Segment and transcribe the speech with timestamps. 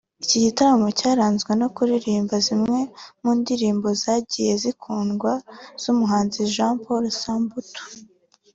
[0.23, 2.79] Iki gitaramo cyaranzwe no kuririmba zimwe
[3.21, 5.31] mu ndirimbo zagiye zikundwa
[5.81, 7.81] z’umuhanzi Jean Paul Samputu